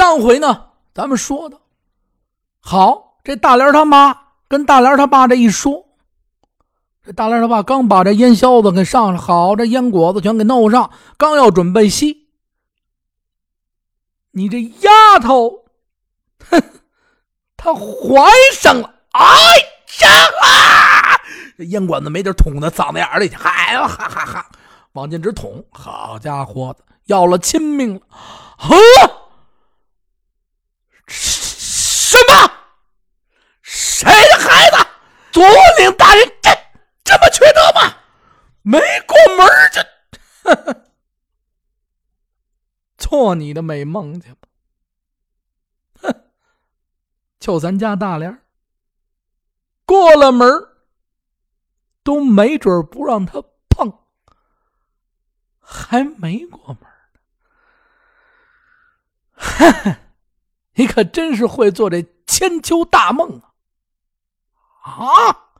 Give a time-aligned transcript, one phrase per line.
[0.00, 1.60] 上回呢，咱们说的，
[2.58, 5.88] 好，这大莲他妈跟大莲他爸这一说，
[7.04, 12.30] 这大莲他爸刚把这烟硝子给上上，好，这烟果子全给弄上，刚要准备吸，
[14.30, 15.66] 你这丫头，
[16.48, 16.62] 哼，
[17.58, 19.26] 她怀上了，哎
[20.00, 21.20] 呀！
[21.58, 24.50] 这烟管子没地捅到嗓子眼里去，嗨哈哈哈，
[24.92, 26.74] 往进直捅，好家伙，
[27.04, 28.00] 要了亲命了，
[28.56, 28.78] 呵！
[31.12, 32.52] 什么？
[34.00, 34.76] 谁的孩子？
[35.30, 35.44] 左
[35.78, 36.50] 领大人这
[37.04, 37.98] 这么缺德吗？
[38.62, 39.82] 没过门就，
[42.96, 44.48] 做你的美梦去吧！
[46.00, 46.24] 哼，
[47.38, 48.42] 就咱家大莲
[49.84, 50.48] 过了门
[52.02, 53.98] 都没准不让他碰，
[55.60, 56.88] 还没过门呢。
[59.34, 59.96] 哼！
[60.74, 63.49] 你可真是会做这千秋大梦啊！
[64.82, 65.50] 啊，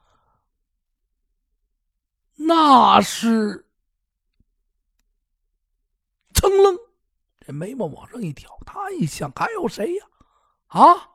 [2.37, 3.67] 那是
[6.33, 6.77] 噌楞，
[7.41, 10.07] 这眉毛往上一挑，他一想，还有谁呀？
[10.69, 11.11] 啊，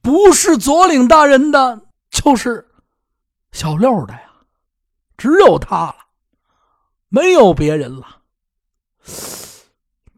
[0.00, 2.70] 不是左领大人的，就是
[3.50, 4.32] 小六的呀，
[5.16, 6.06] 只有他了，
[7.08, 8.22] 没有别人了。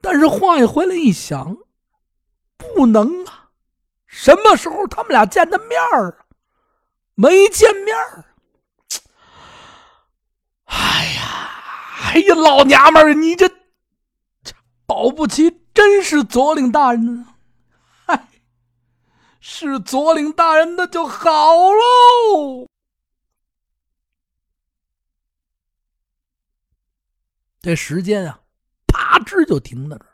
[0.02, 1.56] 但是话一回来一想，
[2.56, 3.41] 不能啊！
[4.12, 6.26] 什么时候他们俩见的面儿？
[7.14, 8.24] 没见面儿。
[10.66, 11.50] 哎呀，
[12.04, 13.50] 哎呀，老娘们儿，你这
[14.84, 17.34] 保不齐真是左领大人呢！
[18.06, 18.28] 嗨，
[19.40, 22.68] 是左领大人的就好喽。
[27.62, 28.40] 这时间啊。
[28.86, 30.12] 啪吱就停在这儿。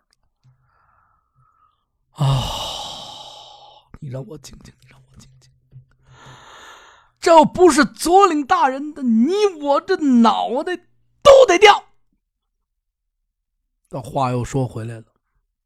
[2.13, 2.25] 哦，
[4.01, 5.51] 你让我静静，你让我静静。
[7.21, 10.77] 这要不是左领大人的，你我这脑袋
[11.23, 11.85] 都得掉。
[13.89, 15.05] 这话又说回来了，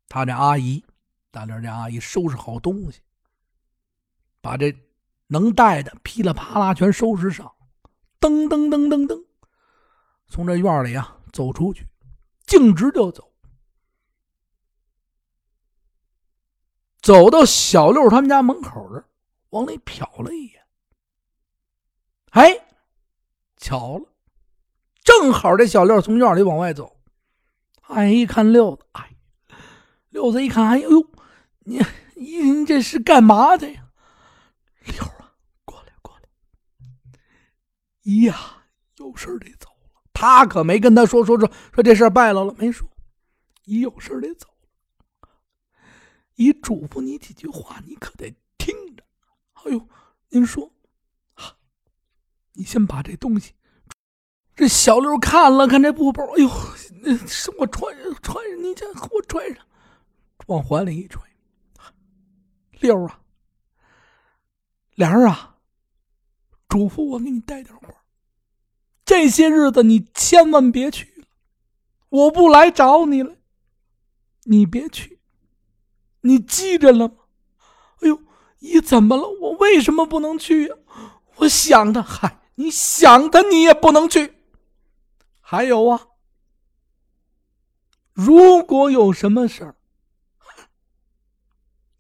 [0.09, 0.85] 他这阿姨，
[1.31, 3.01] 大莲这阿姨收拾好东西，
[4.41, 4.75] 把这
[5.27, 7.53] 能带的噼里啪啦全收拾上，
[8.21, 9.25] 噔噔噔噔噔，
[10.29, 11.89] 从这院里啊走出去。
[12.47, 13.32] 径直就走，
[17.03, 19.05] 走到小六他们家门口这，
[19.51, 20.63] 往里瞟了一眼。
[22.31, 22.65] 哎，
[23.57, 24.07] 巧了，
[25.03, 26.97] 正好这小六从院里往外走。
[27.89, 29.17] 哎，一看六子，哎，
[30.11, 31.07] 六子一看，哎呦呦，
[31.65, 31.83] 你
[32.15, 33.89] 你这是干嘛的呀？
[34.87, 35.35] 六啊，
[35.65, 36.29] 过来过来。
[38.03, 38.63] 姨呀，
[38.99, 40.01] 有事得走了。
[40.15, 42.89] 他可没跟他说说说说这事败了了，没说。
[43.65, 44.49] 姨有事得走，
[46.37, 49.05] 姨嘱咐你几句话，你可得听着。
[49.53, 49.89] 哎呦，
[50.29, 50.73] 您说，
[52.55, 53.55] 你先把这东西。
[54.55, 56.49] 这小六看了看这布包，哎呦，
[57.27, 59.67] 是我穿上穿上，你这我穿上，
[60.47, 61.23] 往怀里一揣。
[62.81, 63.21] 六啊，
[64.95, 65.59] 莲儿啊，
[66.69, 67.89] 嘱咐我给你带点花。
[69.05, 71.27] 这些日子你千万别去了，
[72.09, 73.37] 我不来找你了，
[74.43, 75.21] 你别去，
[76.23, 77.15] 你记着了吗？
[78.01, 78.21] 哎呦，
[78.59, 79.29] 姨怎么了？
[79.41, 80.77] 我为什么不能去呀？
[81.37, 84.35] 我想他，嗨，你想他，你也不能去。
[85.41, 86.09] 还有啊，
[88.13, 89.77] 如果有什么事儿，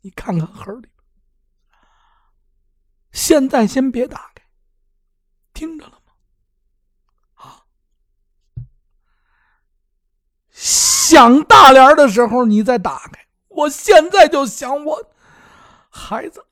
[0.03, 0.89] 你看看盒里，
[3.12, 4.44] 现在先别打开，
[5.53, 6.12] 听着了吗？
[7.34, 7.65] 啊。
[10.50, 13.22] 想大帘的时候，你再打开。
[13.55, 15.13] 我现在就想我
[15.91, 16.47] 孩子，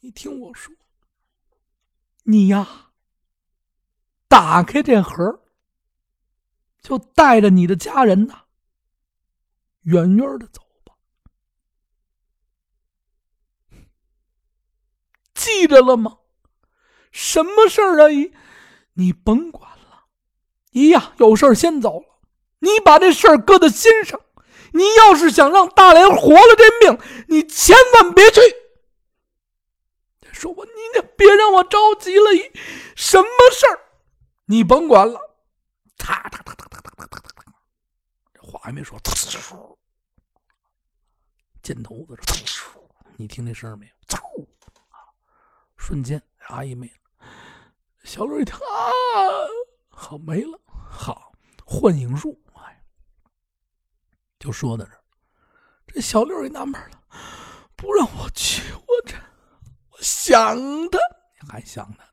[0.00, 0.74] 你听我说，
[2.24, 2.90] 你呀，
[4.28, 5.42] 打开这盒，
[6.80, 8.42] 就带着你的家人呐，
[9.82, 10.94] 远远的走吧。
[15.34, 16.18] 记着了吗？
[17.10, 18.10] 什么事儿啊？
[18.10, 18.32] 姨，
[18.94, 20.04] 你甭管了。
[20.70, 22.20] 姨呀，有事先走了。
[22.60, 24.20] 你把这事儿搁在心上，
[24.72, 26.98] 你要是想让大连活了这命，
[27.28, 28.40] 你千万别去。
[30.32, 30.70] 说我，你
[31.16, 32.24] 别让我着急了，
[32.96, 33.78] 什么事儿，
[34.46, 35.20] 你甭管了。
[35.96, 37.44] 哒哒哒哒哒哒哒哒哒，
[38.34, 38.98] 这话还没说，
[41.62, 42.18] 箭头子，
[43.16, 43.92] 你听那声没有？
[44.08, 44.44] 嗖，
[45.76, 47.26] 瞬间阿姨没了。
[48.02, 48.90] 小六一听啊，
[49.90, 50.58] 好没了，
[50.90, 51.32] 好
[51.64, 52.36] 幻影术。
[54.42, 54.90] 就说到这，
[55.86, 57.00] 这小六也纳闷了，
[57.76, 59.14] 不让我去，我这
[59.90, 60.58] 我想
[60.90, 60.98] 他，
[61.48, 62.04] 还想他，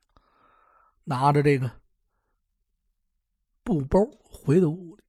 [1.05, 1.81] 拿着这个
[3.63, 5.03] 布包回到屋里，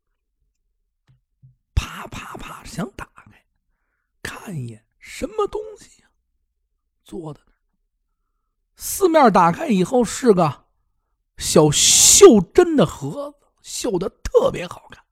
[1.74, 3.44] 啪啪啪想打开，
[4.22, 6.08] 看一眼什么东西呀？
[7.04, 7.40] 做的
[8.76, 10.64] 四面打开以后是个
[11.36, 15.04] 小袖珍的盒子，绣的特别好看，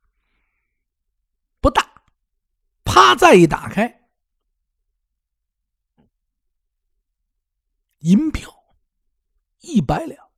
[1.60, 1.86] 不大。
[2.98, 3.14] 啪！
[3.14, 4.08] 再一打开，
[7.98, 8.52] 银票
[9.60, 10.30] 一百两，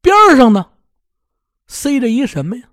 [0.00, 0.78] 边上呢
[1.66, 2.70] 塞着一什么呀？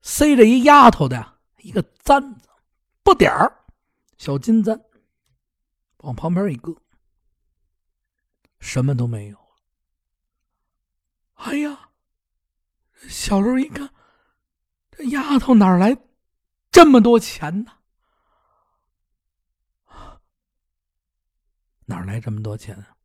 [0.00, 2.48] 塞着一丫头的一个簪子，
[3.02, 3.64] 不点儿，
[4.16, 4.80] 小金簪，
[5.98, 6.80] 往旁边一搁，
[8.60, 9.38] 什么都没有。
[11.34, 11.90] 哎呀，
[13.08, 13.92] 小刘一看。
[14.94, 15.96] 这丫头哪来
[16.72, 17.72] 这么多钱呢？
[21.84, 22.96] 哪来这么多钱啊？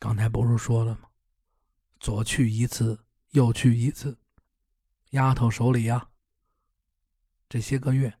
[0.00, 1.08] 刚才不是说了吗？
[2.00, 4.18] 左去一次，右去一次，
[5.10, 6.10] 丫头手里呀，
[7.48, 8.18] 这些个月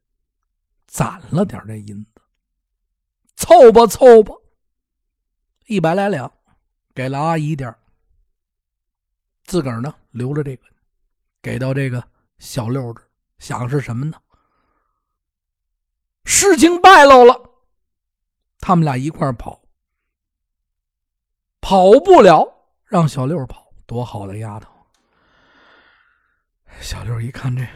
[0.86, 2.10] 攒了点这银子，
[3.34, 4.32] 凑吧凑吧，
[5.66, 6.32] 一百来两，
[6.94, 7.74] 给了阿姨点
[9.44, 10.66] 自个儿呢留着这个。
[11.40, 12.08] 给到这个
[12.38, 13.07] 小六这，
[13.38, 14.20] 想是什么呢？
[16.24, 17.50] 事情败露了，
[18.58, 19.62] 他们俩一块跑，
[21.60, 24.70] 跑不了，让小六跑，多好的丫头！
[26.80, 27.66] 小六一看这，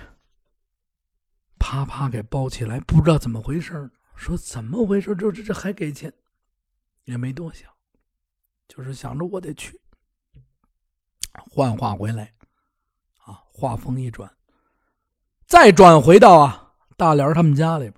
[1.58, 5.16] 啪啪给包起来，不知道怎么回事说怎么回事？
[5.16, 6.12] 这这这还给钱，
[7.04, 7.72] 也没多想，
[8.68, 9.80] 就是想着我得去，
[11.50, 12.34] 幻化回来。
[13.24, 14.30] 啊，话锋一转，
[15.52, 17.94] 再转回到啊大莲他们家里边，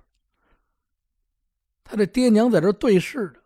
[1.85, 3.41] 他这爹娘在这对视着，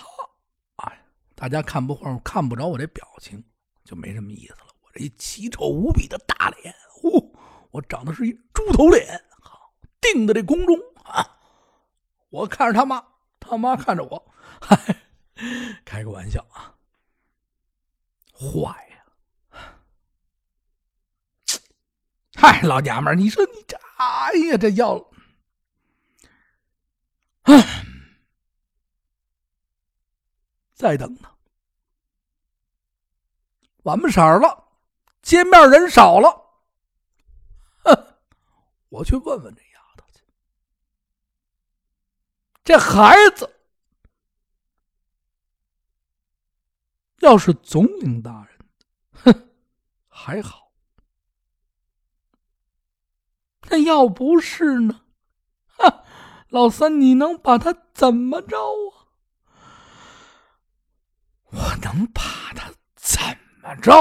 [0.82, 1.04] 哎，
[1.34, 1.94] 大家看不
[2.24, 3.44] 看不着我这表情，
[3.84, 4.68] 就没什么意思了。
[4.80, 7.22] 我这一奇丑无比的大脸，哦，
[7.70, 10.74] 我长得是一猪头脸，好，定在这宫中
[11.04, 11.36] 啊。
[12.30, 13.04] 我看着他妈，
[13.38, 14.96] 他妈看着我，嗨，
[15.84, 16.72] 开个玩笑啊，
[18.32, 18.93] 坏。
[22.36, 24.98] 嗨，老娘们儿，你说你这，哎呀，这要，
[27.42, 27.84] 唉，
[30.74, 31.30] 再等等，
[33.84, 34.68] 晚不色了，
[35.22, 36.28] 见面人少了，
[37.84, 38.16] 哼，
[38.88, 40.20] 我去问问这丫头去。
[42.64, 43.48] 这孩子
[47.20, 48.58] 要是总领大人，
[49.12, 49.48] 哼，
[50.08, 50.64] 还好。
[53.63, 55.04] 那那要不是呢？
[55.66, 56.04] 哈，
[56.48, 59.10] 老三，你能把他怎么着啊？
[61.46, 62.22] 我能把
[62.54, 63.18] 他怎
[63.60, 63.92] 么着？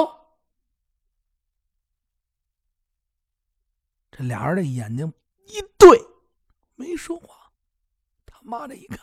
[4.11, 5.11] 这俩人的眼睛
[5.47, 5.99] 一对，
[6.75, 7.51] 没说话。
[8.27, 8.99] 他妈的，一看，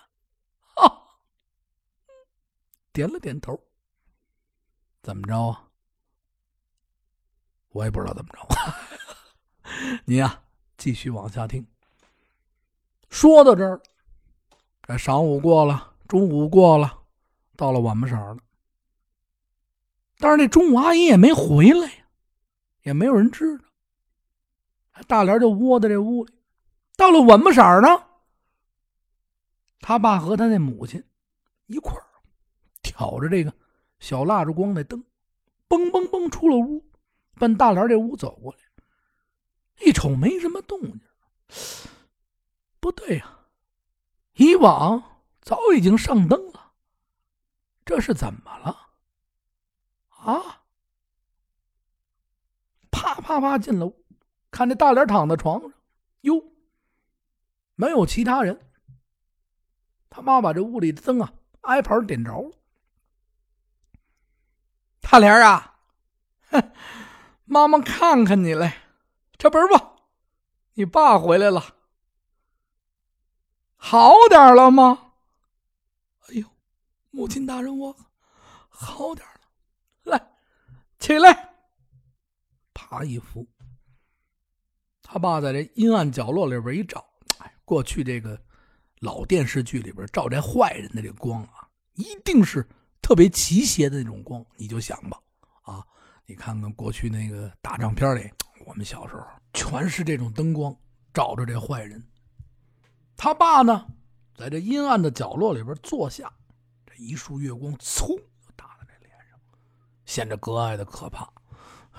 [0.76, 1.02] 啊，
[2.92, 3.60] 点了点头。
[5.02, 5.68] 怎么着啊？
[7.70, 8.48] 我也不知道怎么着。
[10.06, 10.40] 你呀。
[10.80, 11.66] 继续往下听。
[13.10, 13.78] 说到这儿，
[14.80, 17.02] 这晌午过了，中午过了，
[17.54, 18.38] 到了晚不色了。
[20.16, 22.04] 但是那中午阿姨也没回来呀，
[22.84, 23.64] 也没有人知道。
[25.06, 26.32] 大莲就窝在这屋里。
[26.96, 27.88] 到了晚不色呢，
[29.80, 31.04] 他爸和他那母亲
[31.66, 32.06] 一块儿
[32.82, 33.52] 挑着这个
[33.98, 35.04] 小蜡烛光的灯，
[35.68, 36.82] 嘣嘣嘣出了屋，
[37.34, 38.58] 奔大莲这屋走过来。
[39.80, 41.00] 一瞅没什么动静，
[42.80, 43.38] 不对呀，
[44.34, 46.72] 以往早已经上灯了，
[47.84, 48.90] 这是怎么了？
[50.08, 50.64] 啊！
[52.90, 54.04] 啪啪啪进了屋，
[54.50, 55.72] 看这大脸躺在床上，
[56.20, 56.44] 哟，
[57.74, 58.70] 没有其他人。
[60.10, 61.32] 他妈把这屋里的灯啊
[61.62, 62.50] 挨盘点着了。
[65.00, 65.78] 大莲啊，
[66.50, 66.72] 哼，
[67.44, 68.76] 妈妈看看你来。
[69.40, 69.96] 这不是吧？
[70.74, 71.76] 你爸回来了，
[73.74, 75.12] 好点了吗？
[76.28, 76.46] 哎呦，
[77.10, 77.96] 母亲大人，我
[78.68, 79.40] 好点了。
[80.02, 80.30] 来，
[80.98, 81.54] 起来。
[82.74, 83.48] 啪一扶，
[85.02, 87.02] 他爸在这阴暗角落里边一照，
[87.38, 88.38] 哎，过去这个
[88.98, 92.68] 老电视剧里边照这坏人的这光啊，一定是
[93.00, 94.44] 特别奇邪的那种光。
[94.56, 95.18] 你就想吧，
[95.62, 95.82] 啊，
[96.26, 98.30] 你看看过去那个打仗片里。
[98.70, 100.72] 我们小时候全是这种灯光，
[101.12, 102.00] 照着这坏人。
[103.16, 103.84] 他爸呢，
[104.36, 106.32] 在这阴暗的角落里边坐下，
[106.86, 108.16] 这一束月光，噌
[108.54, 109.36] 打在这脸上，
[110.06, 111.28] 显得格外的可怕。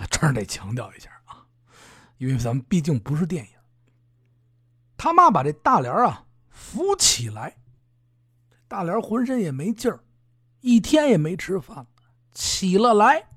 [0.09, 1.45] 这儿得强调一下啊，
[2.17, 3.51] 因为咱们毕竟不是电影。
[4.95, 7.57] 他妈把这大莲啊扶起来，
[8.69, 9.99] 大莲浑身也没劲儿，
[10.61, 11.85] 一天也没吃饭，
[12.31, 13.27] 起了来。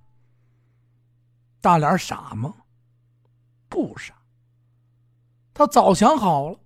[1.60, 2.54] 大莲傻吗？
[3.74, 4.14] 不傻，
[5.52, 6.60] 他早想好了。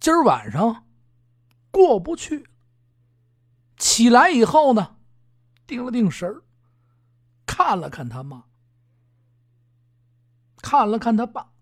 [0.00, 0.88] 今儿晚上
[1.70, 2.50] 过不去。
[3.76, 4.96] 起来以后呢，
[5.64, 6.42] 定了定神儿，
[7.46, 8.46] 看了看他妈，
[10.56, 11.52] 看了看他爸。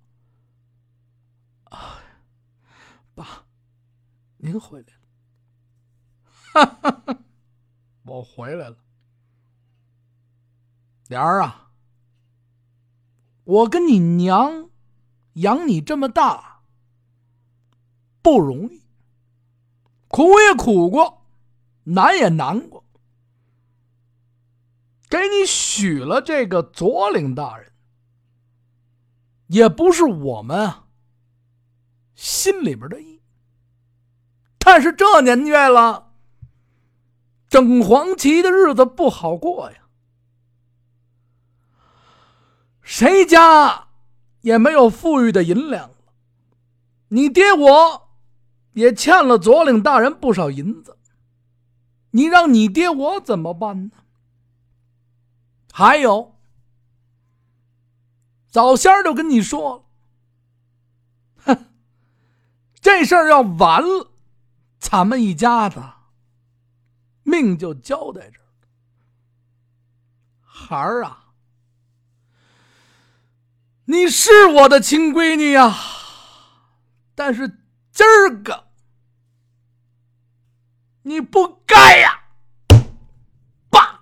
[3.15, 3.45] 爸，
[4.39, 4.95] 您回来
[6.55, 7.25] 了。
[8.05, 8.79] 我回来了。
[11.09, 11.70] 莲儿啊，
[13.51, 14.71] 我跟你娘
[15.35, 16.63] 养你这么大。
[18.23, 18.83] 不容易，
[20.07, 21.27] 苦也苦过，
[21.85, 22.85] 难也难过。
[25.09, 27.73] 给你许了这个左领大人，
[29.49, 30.73] 也不是我们
[32.15, 33.21] 心里边的意。
[34.59, 36.13] 但是这年月了，
[37.49, 39.80] 整黄旗的日子不好过呀。
[42.91, 43.87] 谁家
[44.41, 45.97] 也没有富裕的银两了，
[47.09, 48.11] 你爹我。
[48.73, 50.97] 也欠了左领大人不少银子，
[52.13, 53.91] 你让你爹我怎么办呢？
[55.73, 56.37] 还有，
[58.49, 59.77] 早先就跟你说
[61.45, 61.67] 了，哼，
[62.81, 64.13] 这事儿要完了，
[64.79, 65.83] 咱们一家子
[67.25, 68.47] 命就交在这儿。
[70.45, 71.20] 孩儿啊，
[73.91, 75.75] 你是我的亲闺女呀，
[77.17, 77.57] 但是。
[77.93, 78.69] 今儿个，
[81.03, 82.23] 你不该呀！
[83.69, 84.01] 爸，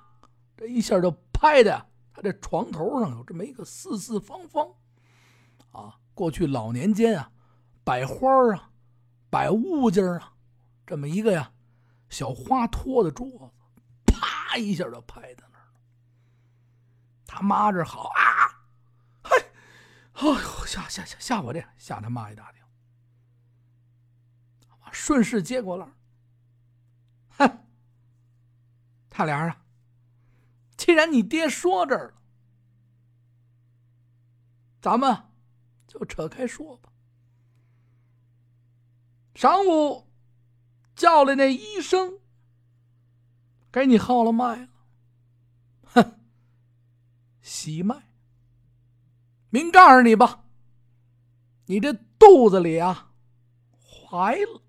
[0.56, 4.68] 这一下就拍的他这床头上有这么一个四四方方，
[5.72, 7.32] 啊，过去老年间啊，
[7.82, 8.70] 摆花啊，
[9.30, 10.34] 摆物件啊，
[10.86, 11.50] 这么一个呀
[12.10, 13.50] 小花托的桌子，
[14.04, 15.80] 啪一下就拍在那儿了。
[17.26, 18.27] 他妈这好啊，
[20.18, 22.66] 哎呦，吓吓吓吓我这吓他妈一大跳。
[24.90, 25.86] 顺势接过来，
[27.28, 27.66] 哼，
[29.10, 29.64] 大莲啊，
[30.76, 32.22] 既然你爹说这儿了，
[34.80, 35.24] 咱们
[35.86, 36.90] 就扯开说吧。
[39.34, 40.10] 晌午
[40.96, 42.18] 叫来那医生，
[43.70, 44.68] 给你号了脉了，
[45.84, 46.20] 哼，
[47.40, 48.07] 喜脉。
[49.58, 50.44] 明告诉你吧，
[51.66, 53.10] 你这肚子里啊，
[53.82, 54.62] 怀了。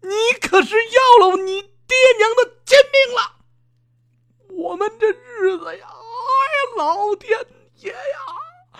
[0.00, 0.08] 你
[0.40, 3.36] 可是要了你爹娘的贱命了！
[4.56, 7.38] 我们这日子呀，哎呀，老天
[7.74, 8.78] 爷呀！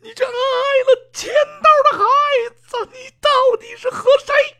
[0.00, 1.30] 你这挨了千
[1.62, 2.04] 刀的孩
[2.56, 3.28] 子，你到
[3.60, 4.56] 底是和谁？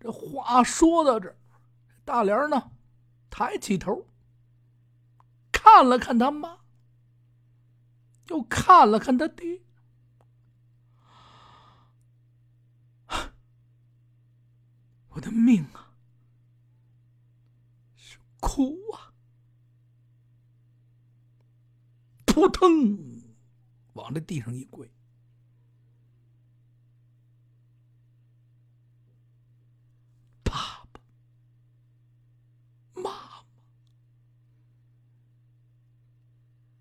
[0.00, 1.36] 这话说到这，
[2.06, 2.70] 大莲呢，
[3.28, 4.06] 抬起头，
[5.72, 6.58] 看了看他妈，
[8.26, 9.62] 又看了看他爹。
[15.10, 15.94] 我的命啊，
[17.94, 19.14] 是苦啊！
[22.26, 23.22] 扑腾，
[23.92, 24.92] 往这地上一跪，
[30.42, 31.00] 爸爸
[32.94, 33.44] 妈妈，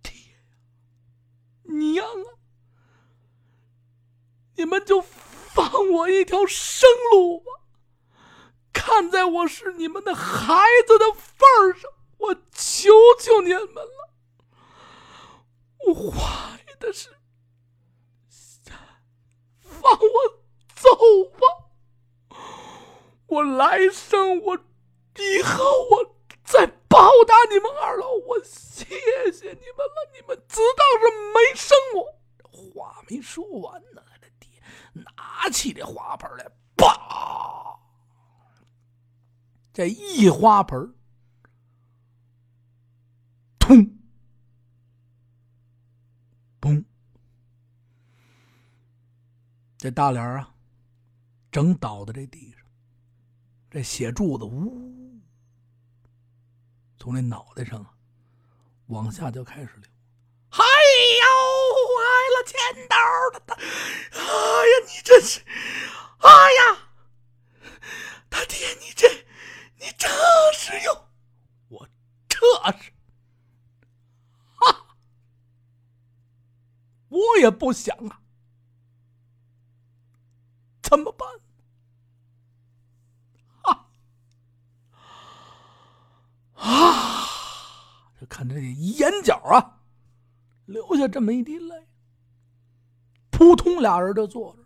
[0.01, 0.11] 爹
[1.95, 2.39] 呀，娘啊，
[4.55, 7.45] 你们就放我一条生路吧！
[8.71, 12.89] 看在我是你们的孩子的份上，我求
[13.19, 14.13] 求你们了，
[15.87, 17.15] 我怀的是，
[19.61, 20.43] 放我
[20.75, 20.89] 走
[21.31, 22.39] 吧。
[23.27, 24.57] 我来生我
[25.17, 28.83] 以后我再报答你们二老，我谢
[29.31, 30.11] 谢你们了。
[30.13, 32.19] 你们自当是没生我。
[32.51, 34.49] 话没说完呢，他爹
[34.93, 37.79] 拿起这花盆来，啪！
[39.71, 40.93] 这一花盆，
[43.59, 43.97] 通，
[46.59, 46.83] 嘣，
[49.77, 50.53] 这大脸啊，
[51.51, 52.61] 正倒在这地上，
[53.69, 55.08] 这血柱子呜，
[56.99, 57.93] 从那脑袋上啊
[58.87, 59.89] 往下就开始流。
[60.49, 61.25] 哎呦，
[61.87, 62.03] 坏
[62.35, 62.57] 了，钱
[62.89, 62.95] 刀
[63.39, 63.53] 的！
[63.53, 65.39] 哎呀，你这是，
[66.19, 66.89] 哎呀，
[68.29, 69.07] 他爹，你这，
[69.77, 70.07] 你这
[70.53, 71.07] 是有，
[71.69, 71.87] 我
[72.27, 72.39] 这
[72.81, 72.91] 是，
[74.55, 74.97] 哈，
[77.09, 78.21] 我也不想啊，
[80.81, 81.29] 怎么办？
[83.63, 83.87] 啊！
[88.19, 89.81] 就看这眼角啊，
[90.63, 91.89] 流下这么一滴泪，
[93.29, 94.63] 扑通，俩人就坐着。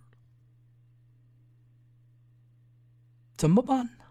[3.36, 4.04] 怎么办呢？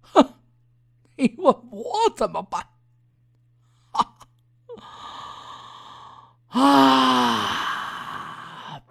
[0.00, 0.40] 哼！
[1.16, 2.66] 你问我怎么办？
[3.92, 4.18] 啊！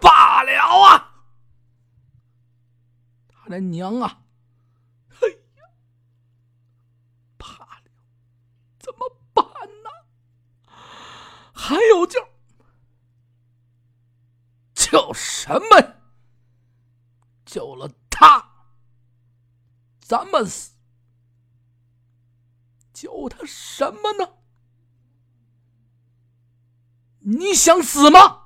[0.00, 0.50] 罢了
[0.82, 1.26] 啊！
[3.28, 4.20] 他的娘啊！
[11.54, 12.20] 还有救，
[15.52, 15.94] 什么？
[17.44, 18.42] 救了他，
[20.00, 20.72] 咱们死；
[22.94, 24.32] 救他什么呢？
[27.18, 28.44] 你想死吗？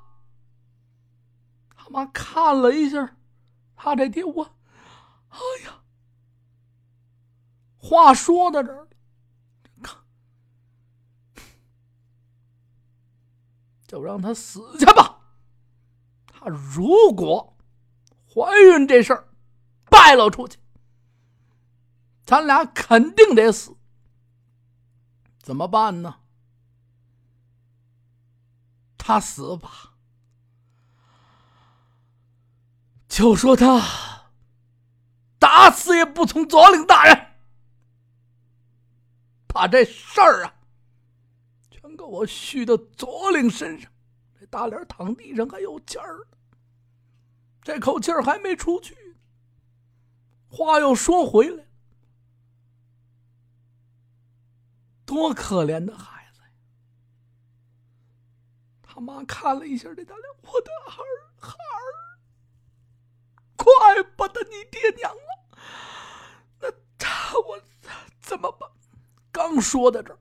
[1.76, 3.16] 他妈看了一下，
[3.76, 4.58] 他这爹我，
[5.28, 5.84] 哎呀，
[7.76, 8.88] 话说到这儿。
[13.86, 15.15] 就让他死去吧。
[16.50, 17.56] 如果
[18.32, 19.28] 怀孕这事儿
[19.90, 20.58] 败露出去，
[22.24, 23.76] 咱俩肯定得死。
[25.38, 26.20] 怎么办呢？
[28.98, 29.92] 他死吧，
[33.08, 33.80] 就说他
[35.38, 37.34] 打死也不从左领大人，
[39.46, 40.54] 把这事儿啊。
[41.70, 43.88] 全给我续到左领身上，
[44.50, 46.26] 大脸躺地上还有气儿，
[47.62, 48.96] 这口气儿还没出去。
[50.48, 51.66] 话又说回来，
[55.04, 56.48] 多可怜的孩子呀！
[58.82, 60.90] 他妈看了一下这大脸，我的儿
[61.38, 61.92] 孩儿，
[63.56, 63.66] 快
[64.16, 65.58] 把他你爹娘了，
[66.60, 67.60] 那他我
[68.20, 68.70] 怎么办？
[69.30, 70.18] 刚说到这儿。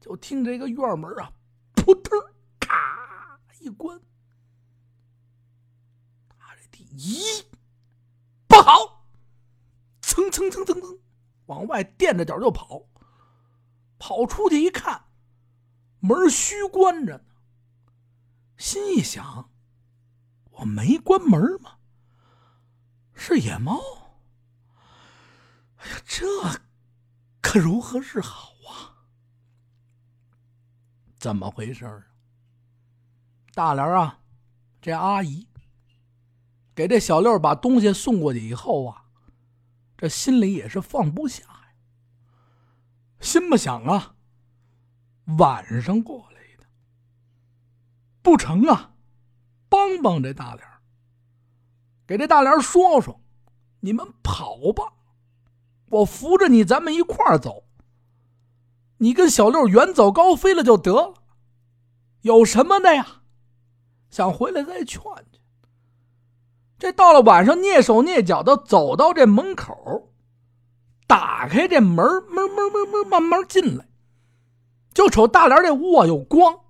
[0.00, 1.30] 就听这个院门啊，
[1.88, 2.20] 扑腾，
[2.60, 3.98] 咔一关。
[6.28, 7.42] 他这第一
[8.46, 9.06] 不好，
[10.02, 10.98] 蹭蹭蹭蹭蹭，
[11.46, 12.82] 往外垫着脚就跑。
[13.98, 15.06] 跑出去一看，
[16.00, 17.24] 门虚关着呢。
[18.58, 19.50] 心一想，
[20.50, 21.78] 我没关门吗？
[23.14, 23.80] 是野猫。
[25.76, 26.26] 哎呀，这
[27.40, 28.47] 可如何是好？
[31.18, 32.04] 怎么回事啊？
[33.54, 34.20] 大莲啊，
[34.80, 35.48] 这阿姨
[36.74, 39.06] 给这小六把东西送过去以后啊，
[39.96, 41.74] 这心里也是放不下呀。
[43.20, 44.14] 心不想啊，
[45.38, 46.64] 晚上过来的
[48.22, 48.94] 不成啊，
[49.68, 50.64] 帮帮这大莲
[52.06, 53.20] 给这大莲说说，
[53.80, 54.92] 你们跑吧，
[55.86, 57.67] 我扶着你，咱们一块儿走。
[58.98, 61.14] 你跟小六远走高飞了就得了，
[62.22, 63.22] 有什么的呀？
[64.10, 65.40] 想回来再劝劝。
[66.78, 70.12] 这到了晚上，蹑手蹑脚的走到这门口，
[71.06, 71.96] 打开这门，
[72.28, 73.88] 门门门门慢慢进来，
[74.94, 76.60] 就瞅大莲这屋啊有光，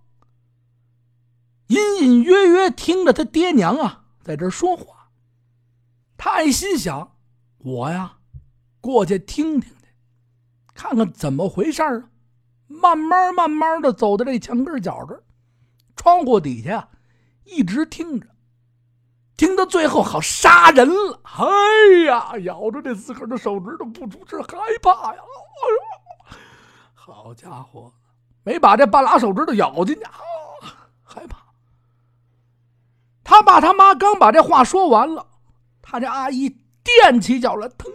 [1.68, 5.10] 隐隐约约听着他爹娘啊在这说话。
[6.16, 7.16] 他一心想，
[7.58, 8.18] 我呀
[8.80, 9.88] 过去听听去，
[10.74, 12.10] 看看怎么回事啊。
[12.68, 15.22] 慢慢慢慢的走到这墙根角这儿，
[15.96, 16.88] 窗户底下
[17.44, 18.26] 一直听着，
[19.36, 21.20] 听到最后好杀人了！
[21.24, 25.20] 哎呀，咬着这自个儿的手指头不住是害怕呀！
[25.20, 25.78] 哎呦，
[26.94, 27.92] 好家伙，
[28.44, 30.12] 没把这半拉手指头咬进去啊，
[31.02, 31.38] 害怕。
[33.24, 35.26] 他爸他妈刚把这话说完了，
[35.82, 36.48] 他这阿姨
[36.84, 37.90] 踮起脚来，腾。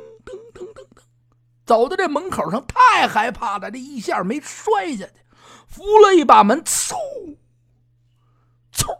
[1.65, 5.13] 走到这门口上，太害怕了，这一下没摔下去，
[5.67, 6.95] 扶了一把门，嗖，
[8.73, 8.97] 嗖，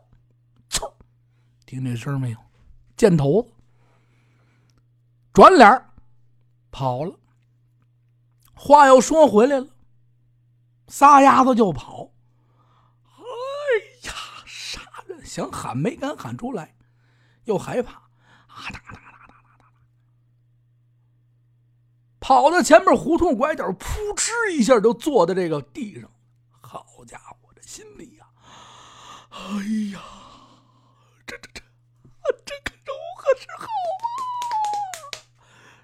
[0.70, 0.94] 嗖，
[1.66, 2.38] 听这声没有？
[2.96, 3.50] 箭头，
[5.34, 5.86] 转脸
[6.72, 7.20] 跑了。
[8.54, 9.68] 话又说回来了，
[10.88, 12.12] 撒丫子就跑。
[13.18, 13.24] 哎
[14.08, 14.14] 呀，
[14.46, 15.26] 杀人！
[15.26, 16.76] 想喊没敢喊出来，
[17.44, 17.96] 又害怕，
[18.48, 19.03] 啊哒哒。
[22.24, 26.10] 跑到前面胡同拐角，扑哧一下就坐在这个地上。
[26.62, 28.26] 好家伙，这心里呀，
[29.30, 29.38] 哎
[29.92, 30.02] 呀，
[31.28, 31.62] 这这这，
[32.46, 35.20] 这可如何是好啊？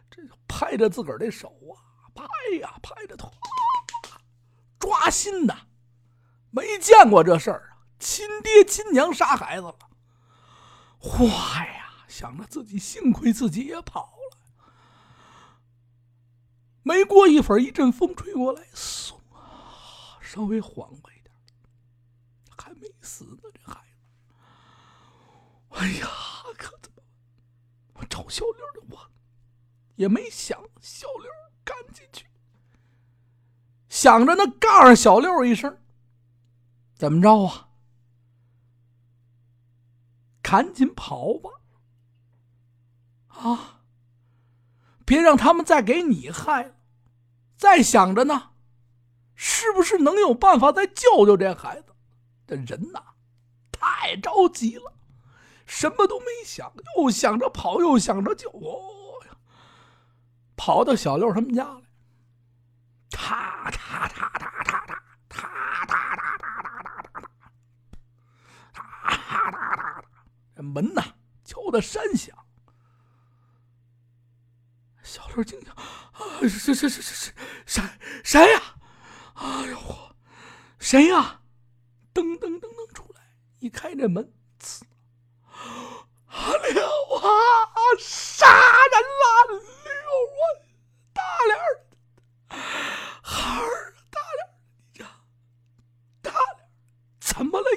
[0.10, 1.76] 这拍着自个儿的手啊，
[2.16, 2.24] 拍
[2.62, 3.30] 呀拍着头，
[4.80, 5.54] 抓心呐！
[6.52, 9.76] 没见过这事儿啊，亲爹亲娘杀孩子了，
[11.02, 12.06] 坏呀！
[12.08, 14.19] 想着自己，幸亏自己也跑。
[16.90, 19.14] 没过一会儿，一阵风吹过来，嗖，
[20.20, 21.32] 稍微缓过一点，
[22.58, 23.44] 还没死呢。
[23.54, 24.34] 这孩子，
[25.70, 26.10] 哎呀，
[26.58, 27.04] 可怎么？
[27.94, 29.12] 我找小六的，我
[29.98, 31.32] 也没想小六
[31.64, 32.26] 赶紧去，
[33.88, 35.78] 想着呢，告诉小六一声，
[36.96, 37.70] 怎么着啊？
[40.42, 41.52] 赶紧跑吧！
[43.28, 43.84] 啊！
[45.06, 46.79] 别让他们再给你害了。
[47.60, 48.52] 再想着呢，
[49.36, 51.94] 是不是能有办法再救救这孩子？
[52.48, 53.04] 这人呐，
[53.70, 54.94] 太着急了，
[55.66, 58.50] 什么都没想，又想着跑，又想着救。
[58.50, 58.82] 哦，
[60.56, 61.82] 跑到小六他们家来，
[63.12, 64.96] 踏踏踏踏踏踏
[65.28, 67.22] 踏踏踏踏踏踏踏踏
[68.72, 68.82] 踏
[70.02, 70.04] 踏，
[70.56, 71.04] 这门呐
[71.44, 72.34] 敲的山响。
[75.04, 75.72] 小六惊叫：“，
[76.20, 77.34] 啊谁谁谁谁谁
[77.66, 77.84] 谁
[78.24, 78.62] 谁呀？
[79.36, 80.16] 哎呦我，
[80.80, 81.42] 谁呀？
[82.14, 83.22] 噔噔噔噔出来，
[83.60, 84.82] 一开这门，呲！
[86.28, 86.84] 阿六
[87.16, 87.26] 啊，
[87.98, 89.48] 杀人了！
[89.50, 89.94] 六
[90.36, 90.44] 啊，
[91.14, 91.58] 大脸
[93.24, 94.40] 孩儿，大脸
[94.76, 95.06] 你家
[96.22, 96.70] 大脸
[97.20, 97.68] 怎么了？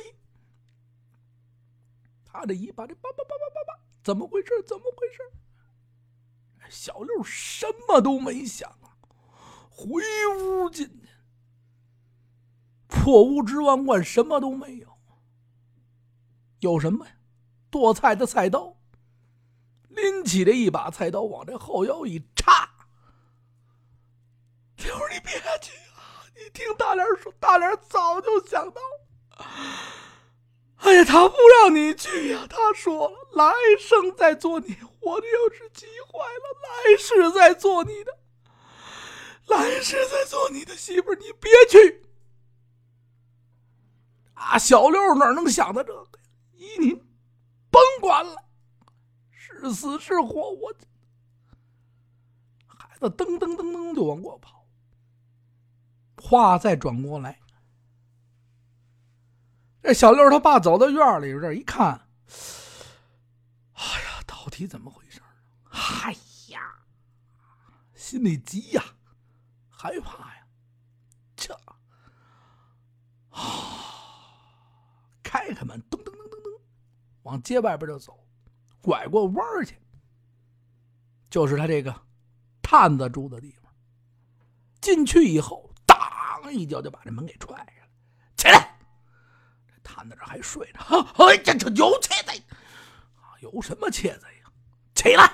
[2.24, 4.61] 他这一把这叭叭叭叭叭叭，怎么回事？
[4.66, 5.18] 怎么回事？
[6.72, 8.78] 小六什么都没想，
[9.68, 10.02] 回
[10.38, 11.08] 屋进去。
[12.88, 14.98] 破屋之万贯，什么都没有。
[16.61, 17.12] 有什么呀？
[17.70, 18.78] 剁菜的菜刀。
[19.90, 22.70] 拎起这一把菜刀，往这后腰一插。
[24.78, 26.24] 六儿，你别去啊！
[26.35, 28.80] 你听大莲说，大莲早就想到。
[30.83, 32.45] 哎呀，他不让你去呀！
[32.51, 38.18] 他说了，来生再做你，我这要是急坏了，来世再做你的，
[39.47, 42.03] 来世再做你的媳妇你别去。
[44.35, 46.18] 啊，小六哪能想到这个？
[46.55, 46.95] 依你，
[47.71, 48.35] 甭管了，
[49.31, 50.75] 是死是活，我
[52.66, 54.66] 孩子噔噔噔噔就往过跑。
[56.16, 57.38] 话再转过来。
[59.83, 62.09] 这小六他爸走到院里这一看，
[63.73, 65.21] 哎呀，到底怎么回事？
[65.71, 66.14] 哎
[66.49, 66.61] 呀，
[67.95, 68.83] 心里急呀，
[69.68, 70.47] 害怕呀，
[71.35, 71.53] 这
[73.31, 73.42] 啊，
[75.23, 76.61] 开开门，噔噔噔噔噔，
[77.23, 78.25] 往街外边就走，
[78.81, 79.77] 拐过弯去，
[81.29, 81.92] 就是他这个
[82.62, 83.73] 探子住的地方。
[84.81, 85.99] 进去以后，当
[86.53, 87.88] 一脚就把这门给踹开了，
[88.37, 88.71] 起来。
[89.94, 90.81] 瘫在这还睡着，
[91.16, 92.42] 哎呀，这有窃贼！
[93.40, 94.50] 有什么窃贼呀？
[94.94, 95.24] 起来！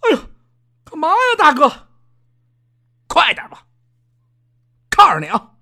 [0.00, 0.18] 哎呦，
[0.84, 1.88] 干嘛呀，大哥？
[3.06, 3.66] 快点吧！
[4.88, 5.56] 告诉你啊，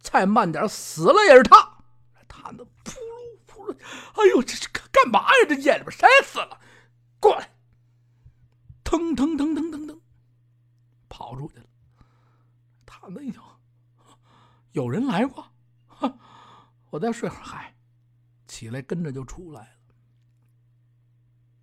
[0.00, 1.78] 再慢点，死了也是他。
[2.26, 3.76] 瘫的扑噜扑噜，
[4.14, 5.46] 哎呦，这是干嘛呀？
[5.48, 6.60] 这夜里边谁死了？
[7.20, 7.54] 过来！
[8.82, 10.00] 腾腾腾腾腾腾，
[11.08, 11.66] 跑出去了。
[12.84, 13.40] 瘫的一听，
[14.72, 15.53] 有人来过。
[16.94, 17.74] 我再睡会儿，嗨，
[18.46, 19.94] 起来跟着就出来了。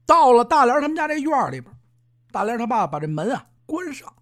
[0.06, 1.74] 到了大莲他们家这院里边，
[2.34, 4.14] 大莲他爸把这门啊关上，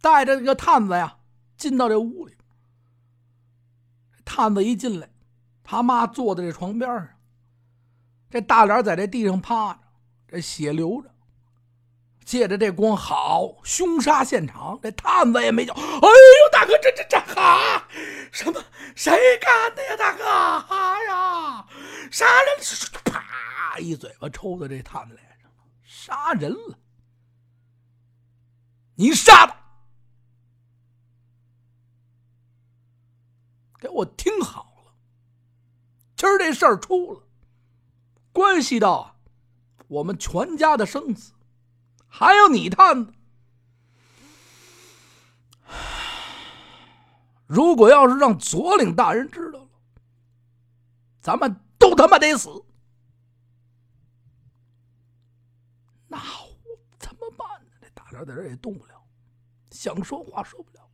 [0.00, 1.18] 带着这个探子呀
[1.58, 2.34] 进到这屋里。
[4.24, 5.10] 探子一进来，
[5.62, 7.08] 他妈坐在这床边上，
[8.30, 9.80] 这大莲在这地上趴着，
[10.26, 11.13] 这血流着。
[12.24, 15.74] 借着这光，好凶杀现场，这探子也没叫。
[15.74, 17.86] 哎呦，大哥，这这这哈
[18.32, 18.64] 什么？
[18.96, 20.24] 谁干的呀，大哥？
[20.24, 21.66] 啊呀，
[22.10, 22.56] 杀人！
[23.04, 25.50] 啪，一嘴巴抽在这探子脸上，
[25.84, 26.78] 杀人了！
[28.94, 29.54] 你杀的！
[33.80, 34.94] 给我听好了，
[36.16, 37.22] 今儿这事儿出了，
[38.32, 39.20] 关系到
[39.88, 41.33] 我们全家的生死。
[42.16, 43.12] 还有你探子，
[47.48, 49.68] 如果要是让左领大人知道了，
[51.20, 52.48] 咱们都他妈得死。
[56.06, 57.72] 那我怎么办呢？
[57.80, 59.04] 这大脸在这也动不了，
[59.72, 60.88] 想说话说不了。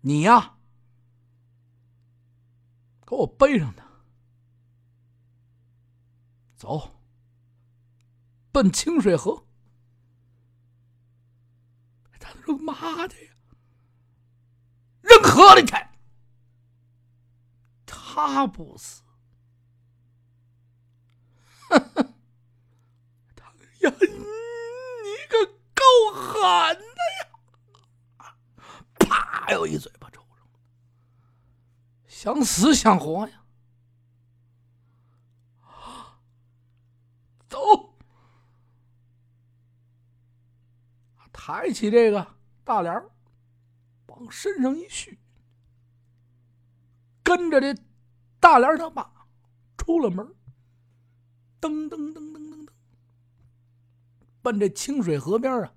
[0.00, 0.54] 你呀，
[3.04, 3.87] 给我背上他，
[6.58, 7.00] 走，
[8.50, 9.46] 奔清水河。
[12.18, 13.32] 他说：“妈的呀，
[15.00, 15.72] 扔河里去！
[17.86, 19.02] 他不死。”，
[21.70, 21.78] 他
[23.80, 24.08] 呀，你
[25.30, 28.34] 可够狠的呀！
[28.98, 30.48] 啪，又一嘴巴抽上，
[32.08, 33.44] 想死想活呀！
[37.48, 37.58] 走，
[41.48, 43.02] 抬起这个大帘
[44.08, 45.18] 往身上一续，
[47.22, 47.74] 跟着这
[48.38, 49.10] 大帘他爸
[49.78, 50.26] 出了门。
[51.58, 52.68] 噔噔噔噔噔噔，
[54.42, 55.72] 奔这清水河边啊，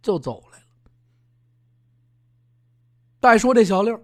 [0.00, 0.66] 就走来了。
[3.20, 4.00] 再说这小六，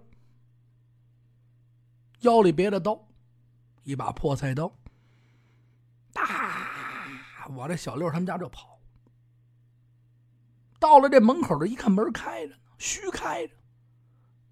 [2.19, 3.07] 腰里别着刀，
[3.83, 4.69] 一把破菜刀，
[6.11, 7.07] 哒，
[7.51, 8.70] 往这小六他们家就跑。
[10.81, 13.53] 到了这门口这一看门开着，虚开着，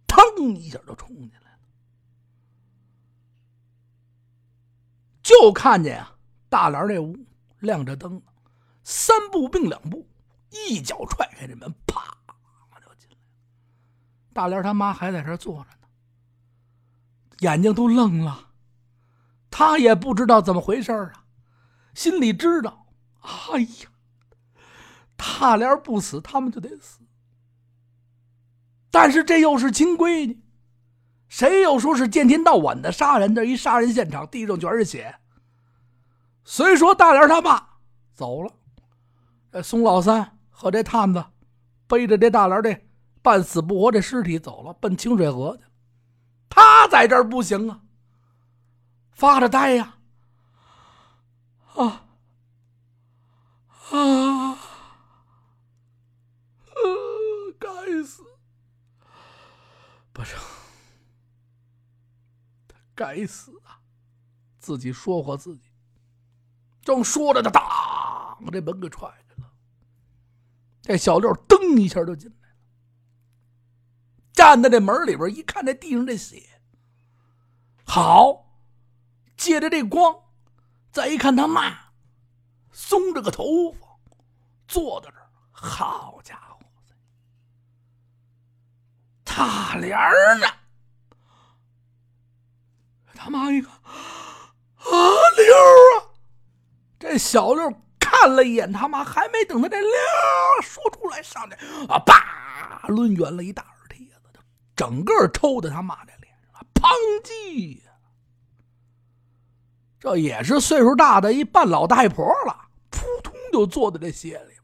[0.06, 1.60] 腾一下就冲进来了。
[5.24, 6.16] 就看见啊，
[6.48, 7.18] 大帘这屋
[7.62, 8.22] 亮着灯，
[8.84, 10.08] 三步并两步，
[10.52, 12.16] 一脚踹开这门，啪
[12.80, 13.22] 就进来了。
[14.32, 15.88] 大莲他妈还在这坐着呢，
[17.40, 18.52] 眼睛都愣了，
[19.50, 21.26] 他也不知道怎么回事啊，
[21.96, 22.86] 心里知道，
[23.22, 23.89] 哎呀，
[25.20, 27.02] 大莲不死，他们就得死。
[28.90, 30.42] 但是这又是亲闺女。
[31.28, 33.36] 谁又说是见天到晚的杀人？
[33.36, 35.20] 这一杀人现场，地上全是血。
[36.44, 37.78] 虽说大莲他爸
[38.16, 38.52] 走了，
[39.52, 41.24] 这宋老三和这探子
[41.86, 42.88] 背着这大莲这
[43.22, 45.64] 半死不活这尸体走了，奔清水河去。
[46.50, 47.82] 他在这儿不行啊，
[49.12, 49.98] 发着呆呀，
[51.76, 52.08] 啊
[53.92, 54.58] 啊，
[58.06, 58.24] 死，
[60.14, 60.40] 不成。
[63.00, 63.80] 该死啊！
[64.60, 65.72] 自己说活自己，
[66.82, 69.50] 正说着，他当这门给踹开了。
[70.82, 72.56] 这小六噔一下就进来了，
[74.34, 76.62] 站在这门里边一看，这地上这血，
[77.86, 78.52] 好，
[79.38, 80.14] 借着这光，
[80.92, 81.94] 再一看他妈，
[82.74, 83.98] 松着个头发，
[84.68, 86.60] 坐在这儿，好家伙，
[89.24, 89.98] 大帘
[90.42, 90.59] 呢？
[93.22, 93.76] 他妈一个啊
[95.36, 95.54] 六
[96.00, 96.08] 啊！
[96.98, 99.92] 这小六看了一眼他妈，还没等他这六
[100.62, 101.56] 说出来，上去
[101.90, 104.40] 啊，叭，抡圆了一大耳贴子，就
[104.74, 106.90] 整个抽在他妈这脸上，砰
[107.22, 107.82] 叽！
[110.00, 114.64] 这也是岁数大的一半老太婆了，扑通就坐在这血里边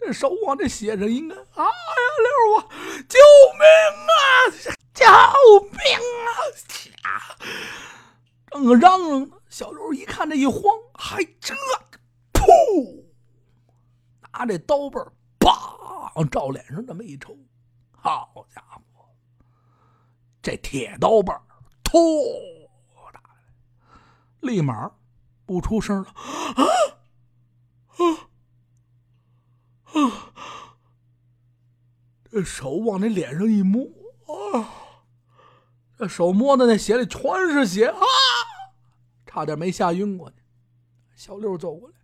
[0.00, 1.70] 这手往这血上一按，哎呀
[2.24, 2.66] 六啊，
[3.06, 3.18] 救
[3.58, 3.66] 命
[4.08, 4.81] 啊！
[4.94, 5.04] 救
[5.70, 5.80] 命
[7.02, 7.36] 啊！
[8.50, 10.62] 正嚷嚷呢，小刘一看这一慌，
[10.94, 11.54] 还这，
[12.32, 13.04] 噗，
[14.32, 15.00] 拿这刀背
[15.40, 17.36] 砰照脸上这么一抽，
[17.92, 19.08] 好家伙，
[20.42, 21.32] 这铁刀背
[21.82, 21.98] 突
[23.12, 23.22] 打，
[24.40, 24.92] 立马
[25.46, 26.62] 不出声了，啊
[27.96, 28.02] 啊
[29.84, 30.34] 啊！
[32.30, 33.86] 这手往那脸上一摸，
[34.26, 34.81] 啊！
[36.08, 37.20] 手摸的那鞋里全
[37.52, 38.00] 是血啊！
[39.26, 40.36] 差点没吓晕过去。
[41.14, 41.94] 小六走过来，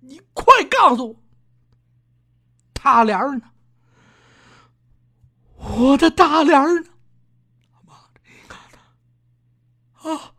[0.00, 1.16] 你快告诉我，
[2.72, 3.50] 大莲呢？
[5.56, 6.90] 我的大莲呢？
[7.86, 7.94] 妈
[8.72, 10.34] 的，啊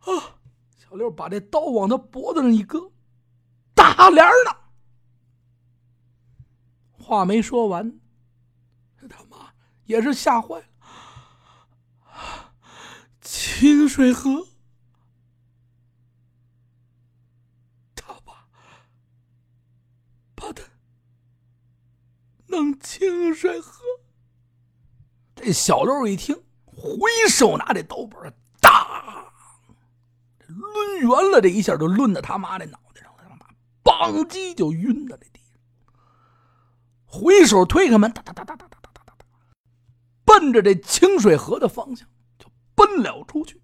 [0.00, 0.38] 啊！
[0.76, 2.90] 小六把这刀往他脖子上一搁，
[3.74, 4.56] 大莲呢？
[6.98, 8.00] 话没说完，
[9.00, 9.52] 这他妈
[9.84, 10.64] 也是吓坏了。
[13.58, 14.46] 清水河，
[17.96, 18.46] 他把
[20.36, 20.62] 把他
[22.46, 23.82] 弄清水河。
[25.34, 29.32] 这小六一听，回手拿这刀把，当，
[30.46, 33.44] 抡圆了，这一下就抡到他妈的脑袋上了，他妈
[33.82, 35.58] 邦叽就晕在这地上。
[37.06, 39.26] 回手推开门，哒哒哒哒哒哒哒哒哒，
[40.24, 42.08] 奔着这清水河的方向。
[42.78, 43.60] 奔了出去。